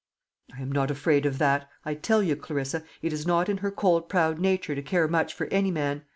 [0.57, 1.69] "I am not afraid of that.
[1.85, 5.31] I tell you, Clarissa, it is not in her cold proud nature to care much
[5.31, 6.05] for any man.